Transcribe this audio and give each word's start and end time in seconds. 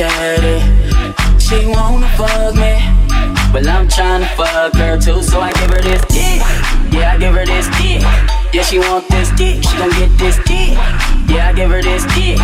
shorty. 0.00 0.60
She 1.38 1.66
wanna 1.66 2.08
fuck 2.16 2.54
me, 2.54 2.80
but 3.52 3.66
I'm 3.66 3.86
tryna 3.86 4.28
fuck 4.36 4.72
her 4.74 4.96
too, 4.98 5.22
so 5.22 5.40
I 5.40 5.52
give 5.52 5.70
her 5.70 5.82
this 5.82 6.00
dick. 6.06 6.40
Yeah, 6.92 7.12
I 7.12 7.18
give 7.18 7.34
her 7.34 7.44
this 7.44 7.68
dick. 7.76 8.00
Yeah, 8.54 8.62
she 8.62 8.78
want 8.78 9.06
this 9.08 9.30
dick. 9.32 9.62
She 9.62 9.76
gon' 9.76 9.90
get 9.90 10.10
this 10.16 10.36
dick. 10.48 10.72
Yeah, 11.28 11.48
I 11.48 11.52
give 11.52 11.70
her 11.70 11.82
this 11.82 12.04
dick. 12.14 12.38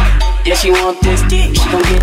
Yeah, 0.44 0.54
she 0.54 0.70
want 0.70 1.00
this 1.00 1.22
dick. 1.32 1.56
She 1.56 1.64
gon' 1.72 1.82
get 1.82 1.95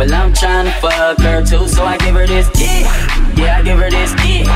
Well, 0.00 0.14
I'm 0.14 0.32
tryna 0.32 0.72
fuck 0.80 1.18
her 1.18 1.44
too, 1.44 1.68
so 1.68 1.84
I 1.84 1.98
give 1.98 2.14
her 2.14 2.26
this 2.26 2.48
dick. 2.52 2.86
Yeah, 3.36 3.58
I 3.58 3.62
give 3.62 3.78
her 3.78 3.90
this 3.90 4.14
dick. 4.14 4.46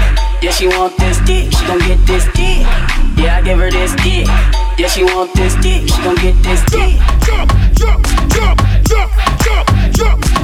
Yeah, 0.40 0.50
she 0.52 0.68
want 0.68 0.96
this 0.96 1.18
dick, 1.20 1.52
she 1.52 1.66
gon' 1.66 1.80
get 1.80 1.98
this 2.06 2.24
dick. 2.32 2.64
Yeah, 3.18 3.36
I 3.36 3.42
give 3.44 3.58
her 3.58 3.70
this 3.70 3.94
dick. 3.96 4.26
Yeah, 4.78 4.88
she 4.88 5.04
want 5.04 5.34
this 5.34 5.54
dick, 5.56 5.82
she 5.86 6.02
gon' 6.02 6.14
get 6.14 6.34
this 6.42 6.64
dick. 6.72 6.96
Jump, 7.26 7.52
jump, 7.76 8.02
jump, 8.32 8.58
jump, 8.88 9.10
jump, 9.44 9.68
jump, 9.92 9.94
jump. 9.94 10.43